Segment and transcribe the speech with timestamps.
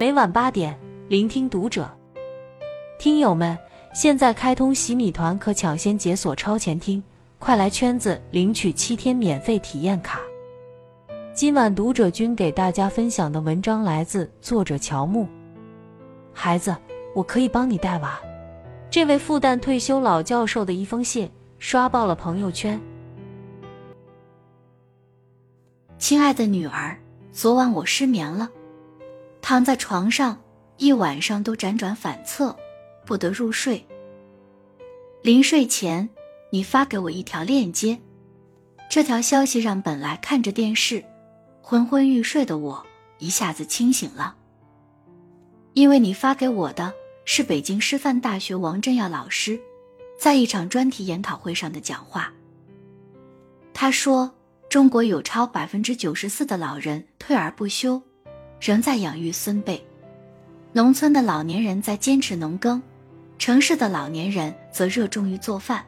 [0.00, 0.74] 每晚八点，
[1.08, 1.86] 聆听读者。
[2.98, 3.58] 听友们，
[3.92, 7.02] 现在开通洗米团，可抢先解锁超前听，
[7.38, 10.18] 快来圈子领取七天免费体验卡。
[11.34, 15.28] 今晚读者君给大家分享的文章来自作者乔木。
[16.32, 16.74] 孩子，
[17.14, 18.18] 我可以帮你带娃。
[18.88, 22.80] 这位复旦退休老教授的一封信刷爆了朋友圈。
[25.98, 26.98] 亲爱的女儿，
[27.32, 28.50] 昨晚我失眠了，
[29.42, 30.40] 躺在床上
[30.76, 32.56] 一晚上都辗转反侧，
[33.04, 33.84] 不得入睡。
[35.22, 36.08] 临睡前，
[36.50, 37.98] 你发给我一条链接，
[38.88, 41.04] 这条消息让本来看着电视。
[41.62, 42.84] 昏昏欲睡的我
[43.18, 44.34] 一下子清醒了，
[45.74, 46.92] 因为你发给我的
[47.24, 49.60] 是北京师范大学王振耀老师
[50.18, 52.32] 在一场专题研讨会上的讲话。
[53.72, 54.34] 他说，
[54.68, 58.02] 中国有超百分之九十四的老人退而不休，
[58.60, 59.80] 仍在养育孙辈；
[60.72, 62.82] 农村的老年人在坚持农耕，
[63.38, 65.84] 城市的老年人则热衷于做饭、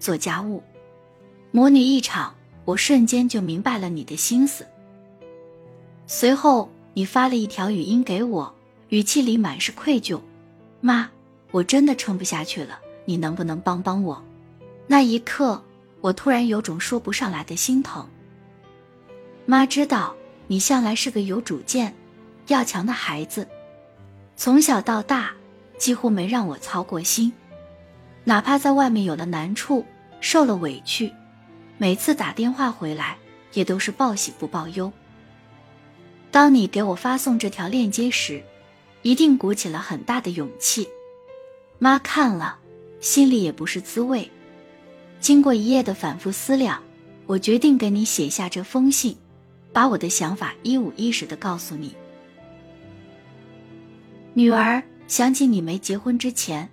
[0.00, 0.62] 做家务。
[1.50, 4.66] 模拟一场，我瞬间就明白了你的心思。
[6.06, 8.54] 随后，你发了一条语音给我，
[8.88, 10.20] 语气里满是愧疚
[10.80, 11.10] ：“妈，
[11.50, 14.22] 我真的撑不下去了，你能不能帮帮我？”
[14.88, 15.62] 那一刻，
[16.00, 18.06] 我突然有种说不上来的心疼。
[19.46, 20.14] 妈知道
[20.46, 21.94] 你向来是个有主见、
[22.46, 23.48] 要强的孩子，
[24.36, 25.32] 从小到大
[25.78, 27.32] 几乎没让我操过心，
[28.24, 29.84] 哪怕在外面有了难处、
[30.20, 31.12] 受了委屈，
[31.78, 33.16] 每次打电话回来
[33.52, 34.92] 也都是报喜不报忧。
[36.30, 38.42] 当你给我发送这条链接时，
[39.02, 40.88] 一定鼓起了很大的勇气。
[41.78, 42.58] 妈看了，
[43.00, 44.30] 心里也不是滋味。
[45.20, 46.82] 经过一夜的反复思量，
[47.26, 49.16] 我决定给你写下这封信，
[49.72, 51.94] 把我的想法一五一十的告诉你。
[54.36, 56.68] 女儿，想起你没结婚之前，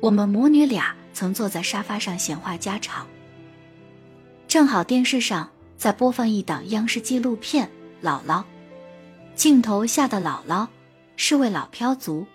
[0.00, 3.06] 我们母女俩曾坐在沙发上闲话家常。
[4.48, 7.70] 正好电视上在播放一档央视纪录片
[8.04, 8.40] 《姥姥》。
[9.36, 10.66] 镜头下的姥姥
[11.14, 12.26] 是位老漂族，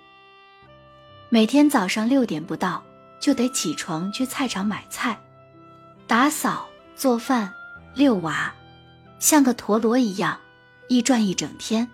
[1.27, 2.81] 每天早上六点不到
[3.19, 5.19] 就得起床去菜场买菜、
[6.07, 6.65] 打扫、
[6.95, 7.53] 做饭、
[7.93, 8.53] 遛娃，
[9.19, 10.39] 像个陀螺一样
[10.87, 11.85] 一转一整天。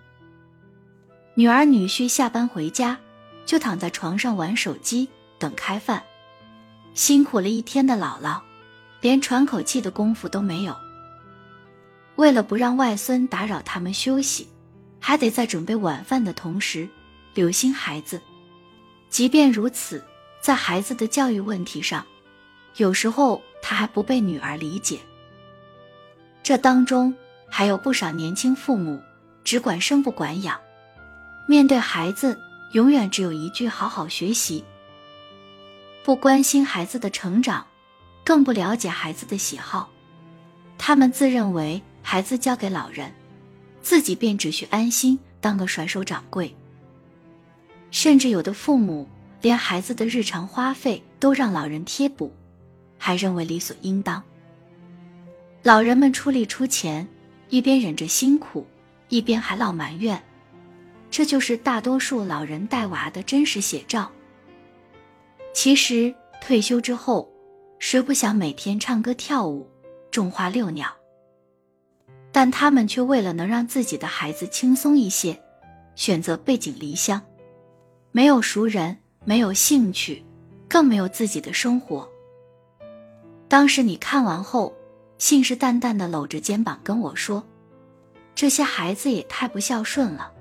[1.39, 2.99] 女儿女婿下班回家
[3.45, 5.07] 就躺在床上玩手机
[5.37, 6.03] 等开饭，
[6.93, 8.41] 辛苦了一天的姥姥
[8.99, 10.75] 连喘口气的功夫都没有。
[12.17, 14.49] 为了不让外孙打扰他们休息。
[14.99, 16.89] 还得在准备晚饭的同时，
[17.33, 18.21] 留心孩子。
[19.07, 20.03] 即便如此，
[20.41, 22.05] 在孩子的教育问题上，
[22.75, 24.99] 有时候他还不被女儿理解。
[26.43, 27.15] 这当中
[27.47, 29.01] 还有不少年轻父母
[29.45, 30.59] 只管生不管养，
[31.49, 32.39] 面对孩子
[32.73, 34.63] 永远只有一句“好好学习”，
[36.05, 37.65] 不关心孩子的成长，
[38.23, 39.89] 更不了解孩子的喜好。
[40.77, 43.11] 他们自认为孩子交给老人。
[43.81, 46.55] 自己便只需安心当个甩手掌柜，
[47.89, 49.07] 甚至有的父母
[49.41, 52.31] 连孩子的日常花费都让老人贴补，
[52.99, 54.21] 还认为理所应当。
[55.63, 57.07] 老人们出力出钱，
[57.49, 58.67] 一边忍着辛苦，
[59.07, 60.21] 一边还老埋怨，
[61.11, 64.11] 这就是大多数老人带娃的真实写照。
[65.53, 67.29] 其实退休之后，
[67.79, 69.67] 谁不想每天唱歌跳舞，
[70.11, 70.95] 种花遛鸟？
[72.31, 75.41] 但他们却为了能让自己的孩子轻松一些，
[75.95, 77.21] 选择背井离乡，
[78.11, 80.23] 没有熟人，没有兴趣，
[80.67, 82.07] 更没有自己的生活。
[83.47, 84.73] 当时你看完后，
[85.17, 87.43] 信誓旦旦地搂着肩膀跟我说
[88.35, 90.31] ：“这些孩子也太不孝顺了。”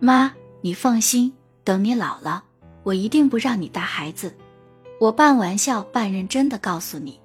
[0.00, 1.32] 妈，你放心，
[1.62, 2.44] 等你老了，
[2.82, 4.34] 我一定不让你带孩子。
[5.00, 7.20] 我半玩笑半认真的告诉你，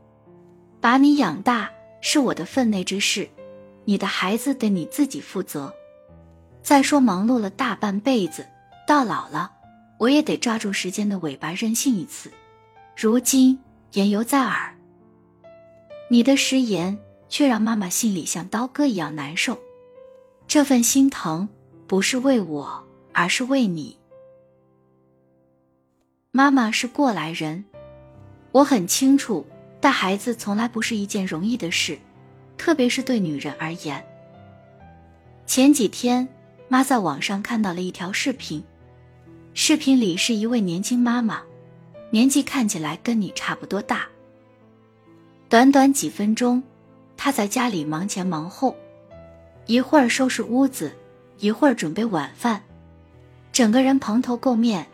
[0.81, 1.69] 把你养大
[2.01, 3.29] 是我的分内之事。
[3.85, 5.73] 你的孩子得你自己负责。
[6.61, 8.45] 再说，忙碌了大半辈子，
[8.87, 9.51] 到老了，
[9.97, 12.31] 我也得抓住时间的尾巴任性一次。
[12.95, 13.59] 如今
[13.93, 14.75] 言犹在耳，
[16.09, 16.97] 你的食言
[17.29, 19.57] 却让妈妈心里像刀割一样难受。
[20.47, 21.47] 这份心疼
[21.89, 22.83] 不是为我，
[23.13, 23.97] 而是为你。
[26.29, 27.65] 妈妈是过来人，
[28.51, 29.43] 我很清楚，
[29.81, 31.97] 带孩子从来不是一件容易的事。
[32.59, 34.05] 特别是对女人而言。
[35.47, 36.27] 前几天，
[36.67, 38.63] 妈在网上看到了一条视频，
[39.55, 41.41] 视频里是一位年轻妈妈，
[42.11, 44.07] 年纪看起来跟你差不多大。
[45.49, 46.61] 短短几分钟，
[47.17, 48.75] 她在家里忙前忙后，
[49.65, 50.95] 一会儿收拾屋子，
[51.39, 52.61] 一会儿准备晚饭，
[53.53, 54.85] 整个人蓬头垢面，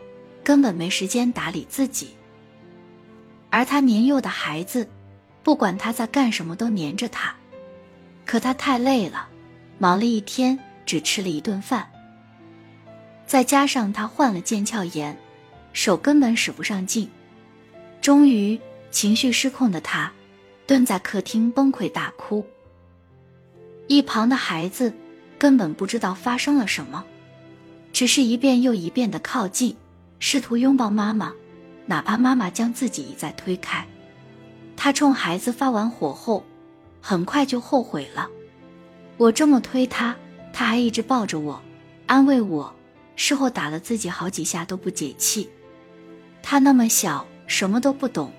[0.44, 2.10] 根本没时间打理自己。
[3.50, 4.88] 而他年幼的孩子，
[5.42, 7.34] 不管他在干什么都黏着他，
[8.24, 9.28] 可他太累了，
[9.78, 11.90] 忙了一天只吃了一顿饭。
[13.26, 15.18] 再加上他患了腱鞘炎，
[15.72, 17.10] 手根本使不上劲，
[18.00, 18.60] 终于
[18.92, 20.12] 情绪失控的他，
[20.64, 22.46] 蹲在客厅崩溃大哭。
[23.88, 24.92] 一旁的孩子
[25.38, 27.04] 根本不知道发生了什么，
[27.92, 29.76] 只是一遍又一遍的靠近，
[30.18, 31.32] 试图拥抱妈妈。
[31.88, 33.86] 哪怕妈妈将自己一再推开，
[34.76, 36.44] 他冲孩子发完火后，
[37.00, 38.28] 很快就后悔了。
[39.16, 40.16] 我这么推他，
[40.52, 41.62] 他还一直抱着我，
[42.06, 42.74] 安慰我，
[43.14, 45.48] 事后打了自己好几下都不解气。
[46.42, 48.32] 他那么小，什么都不懂，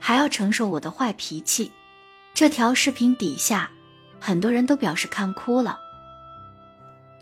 [0.00, 1.70] 还要承受我的坏脾气。
[2.32, 3.70] 这条视频底下，
[4.18, 5.78] 很多人都表示看哭了，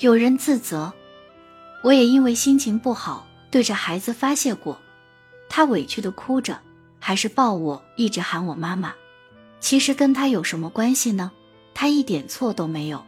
[0.00, 0.92] 有人自责，
[1.82, 4.78] 我也因为心情不好，对着孩子发泄过。
[5.48, 6.58] 他委屈的哭着，
[6.98, 8.92] 还是抱我，一直喊我妈妈。
[9.60, 11.30] 其实跟他有什么关系呢？
[11.72, 13.04] 他一点错都没有。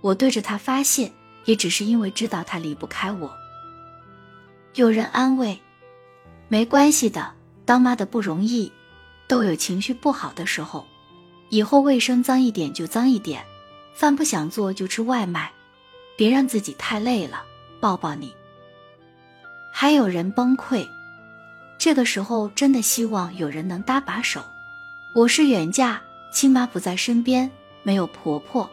[0.00, 1.12] 我对着他发泄，
[1.44, 3.30] 也只是因为知道他离不开我。
[4.74, 5.60] 有人安慰
[6.48, 7.34] ：“没关系的，
[7.66, 8.72] 当妈的不容易，
[9.28, 10.86] 都有情绪不好的时候。
[11.50, 13.44] 以后卫生脏一点就脏一点，
[13.94, 15.52] 饭不想做就吃外卖，
[16.16, 17.42] 别让自己太累了，
[17.80, 18.34] 抱抱你。”
[19.72, 20.86] 还有人崩溃。
[21.78, 24.40] 这个时候真的希望有人能搭把手。
[25.14, 26.00] 我是远嫁，
[26.32, 27.50] 亲妈不在身边，
[27.82, 28.70] 没有婆婆，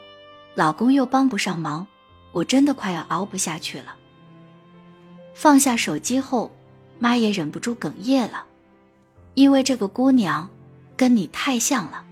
[0.53, 1.87] 老公又帮不上忙，
[2.31, 3.95] 我真的快要熬不下去了。
[5.33, 6.51] 放下手机后，
[6.99, 8.43] 妈也忍不住哽咽了，
[9.33, 10.47] 因为这个姑娘
[10.95, 12.03] 跟你太像了。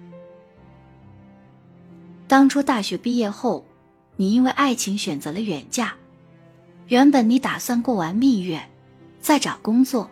[2.27, 3.63] 当初大学毕业后，
[4.17, 5.93] 你因为爱情选择了远嫁，
[6.87, 8.61] 原本你打算过完蜜月，
[9.21, 10.09] 再找工作。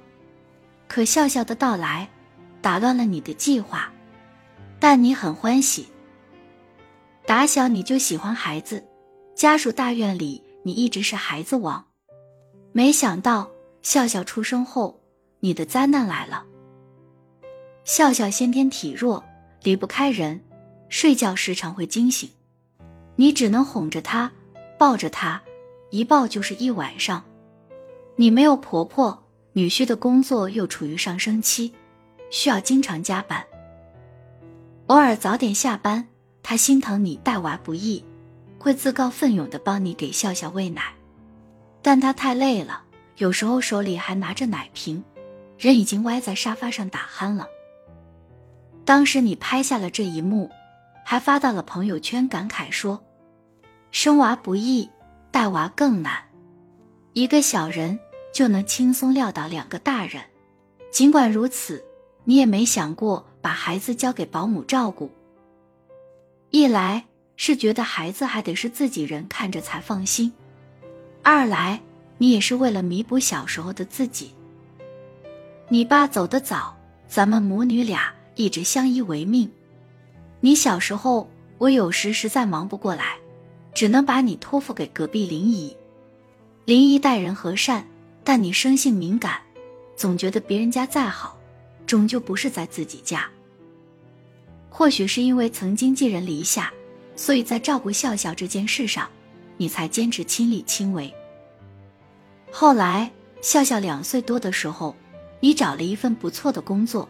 [0.88, 2.08] 可笑笑的到来，
[2.62, 3.92] 打乱了你的计划，
[4.80, 5.88] 但你很欢喜。
[7.26, 8.86] 打小你就喜欢孩子，
[9.34, 11.84] 家属大院里你一直是孩子王。
[12.72, 13.50] 没想到
[13.82, 15.02] 笑笑出生后，
[15.40, 16.46] 你的灾难来了。
[17.84, 19.24] 笑笑先天体弱，
[19.64, 20.44] 离不开人，
[20.90, 22.30] 睡觉时常会惊醒，
[23.16, 24.32] 你只能哄着他，
[24.78, 25.42] 抱着他，
[25.90, 27.24] 一抱就是一晚上。
[28.16, 29.22] 你没有婆婆。
[29.58, 31.74] 女婿的工作又处于上升期，
[32.30, 33.42] 需要经常加班。
[34.88, 36.06] 偶尔早点下班，
[36.44, 38.04] 他心疼你带娃不易，
[38.60, 40.94] 会自告奋勇的帮你给笑笑喂奶。
[41.82, 42.84] 但他太累了，
[43.16, 45.02] 有时候手里还拿着奶瓶，
[45.58, 47.48] 人已经歪在沙发上打鼾了。
[48.84, 50.52] 当时你拍下了这一幕，
[51.06, 53.02] 还发到了朋友圈，感慨说
[53.98, 54.90] ：“生娃不易，
[55.32, 56.22] 带娃更难。”
[57.14, 57.98] 一个小人。
[58.34, 60.22] 就能轻松撂倒两个大人。
[60.92, 61.82] 尽管如此，
[62.26, 65.10] 你也没想过把孩子交给保姆照顾。
[66.50, 67.06] 一来
[67.38, 70.34] 是觉得孩子还得是自己人看着才放心，
[71.24, 71.80] 二来
[72.18, 74.34] 你也是为了弥补小时候的自己。
[75.70, 76.76] 你爸走得早，
[77.08, 79.50] 咱们母女俩一直相依为命。
[80.42, 83.16] 你小时候，我有时实在忙不过来，
[83.76, 85.78] 只能把你托付给隔壁林姨。
[86.66, 87.86] 林姨待人和善。
[88.28, 89.40] 但你生性敏感，
[89.96, 91.38] 总觉得别人家再好，
[91.86, 93.30] 终究不是在自己家。
[94.68, 96.74] 或许是因为曾经寄人篱下，
[97.16, 99.08] 所以在照顾笑笑这件事上，
[99.58, 101.14] 你才坚持亲力亲为。
[102.52, 103.12] 后来
[103.44, 104.96] 笑笑两岁多的时候，
[105.40, 107.08] 你找了一份不错的工作，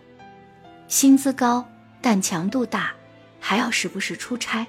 [0.89, 1.65] 薪资高，
[2.01, 2.93] 但强度大，
[3.39, 4.67] 还要时不时出差。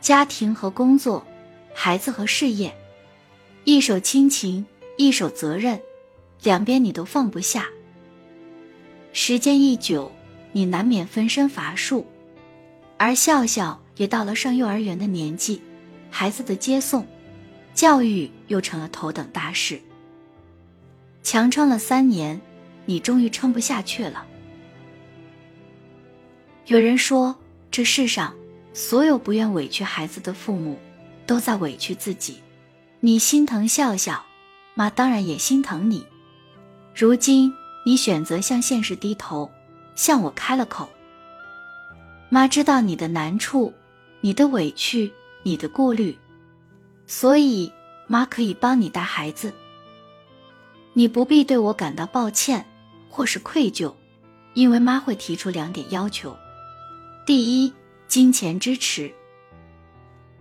[0.00, 1.26] 家庭和工作，
[1.74, 2.76] 孩子和事业，
[3.64, 4.66] 一手亲情。
[4.98, 5.78] 一手责任，
[6.42, 7.66] 两边你都放不下。
[9.12, 10.10] 时间一久，
[10.52, 12.06] 你难免分身乏术，
[12.96, 15.60] 而笑笑也到了上幼儿园的年纪，
[16.10, 17.06] 孩子的接送、
[17.74, 19.78] 教育又成了头等大事。
[21.22, 22.40] 强撑了三年，
[22.86, 24.24] 你终于撑不下去了。
[26.68, 27.36] 有人说，
[27.70, 28.34] 这世上
[28.76, 30.78] 所有不愿委屈孩子的父母，
[31.26, 32.42] 都在委屈自己。
[33.00, 34.22] 你心疼笑笑。
[34.74, 36.04] 妈当然也心疼你，
[36.94, 37.50] 如今
[37.86, 39.50] 你选择向现实低头，
[39.94, 40.90] 向我开了口。
[42.28, 43.72] 妈知道你的难处，
[44.20, 45.10] 你的委屈，
[45.42, 46.18] 你的顾虑，
[47.06, 47.72] 所以
[48.06, 49.50] 妈可以帮你带孩子。
[50.92, 52.66] 你不必对我感到抱歉
[53.08, 53.94] 或是愧疚，
[54.52, 56.36] 因为妈会提出两点要求：
[57.24, 57.72] 第一，
[58.08, 59.12] 金钱支持，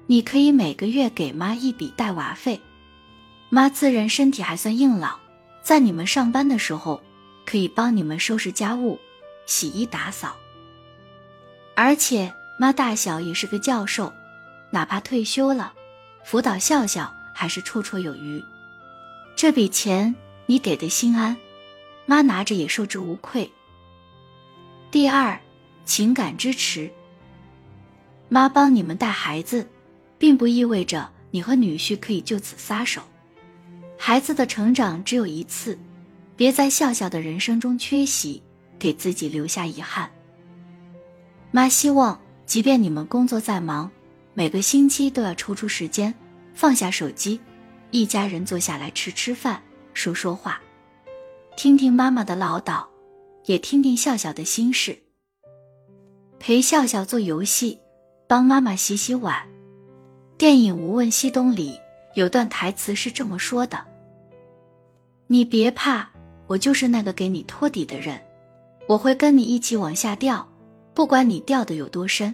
[0.06, 2.62] 你可以每个月给妈一笔带娃费。
[3.50, 5.20] 妈自认身体还算硬朗，
[5.62, 7.02] 在你们上班的时候，
[7.46, 9.00] 可以帮你们收拾家务、
[9.46, 10.36] 洗衣打扫。
[11.76, 14.14] 而且妈大小也是个教授，
[14.72, 15.74] 哪怕退休了，
[16.24, 18.44] 辅导笑笑还是绰绰有余。
[19.36, 21.36] 这笔钱你给的心安，
[22.06, 23.52] 妈拿着也受之无愧。
[24.92, 25.40] 第二，
[25.84, 26.92] 情感支持。
[28.28, 29.68] 妈帮你们带孩子，
[30.18, 33.02] 并不意味着你和女婿可以就此撒手。
[33.98, 35.78] 孩子的成长只有一次，
[36.36, 38.42] 别在笑笑的人生中缺席，
[38.78, 40.10] 给自己留下遗憾。
[41.52, 43.90] 妈希望，即便你们工作再忙，
[44.34, 46.14] 每个星期都要抽出时间，
[46.54, 47.40] 放下手机，
[47.92, 49.64] 一家人坐下来吃吃饭，
[49.94, 50.60] 说说话，
[51.56, 52.86] 听听妈妈的唠叨，
[53.46, 55.04] 也听听笑笑的心事。
[56.38, 57.80] 陪笑笑做游戏，
[58.28, 59.48] 帮妈妈洗洗碗。
[60.38, 61.80] 电影《无问西东》里。
[62.16, 63.78] 有段台词是这么说的
[65.28, 66.10] ：“你别怕，
[66.48, 68.22] 我就是那个给你托底的人，
[68.88, 70.48] 我会跟你一起往下掉，
[70.94, 72.34] 不管你掉的有多深，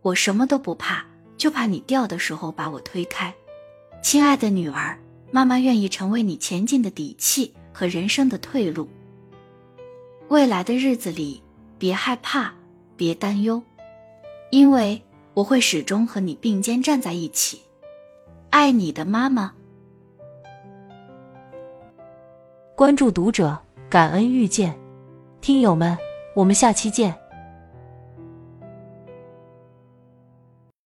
[0.00, 1.04] 我什么都不怕，
[1.36, 3.34] 就怕你掉的时候把我推开。
[4.02, 4.98] 亲爱的女儿，
[5.30, 8.88] 妈妈愿意成为你前进的底气和人生的退路。
[10.28, 11.42] 未来的日子里，
[11.76, 12.54] 别害怕，
[12.96, 13.62] 别担忧，
[14.50, 15.02] 因为
[15.34, 17.60] 我会始终和你并肩站在一起。”
[18.50, 19.52] 爱你的妈妈。
[22.74, 23.58] 关注读者，
[23.88, 24.74] 感恩遇见，
[25.40, 25.96] 听友们，
[26.34, 27.19] 我们下期见。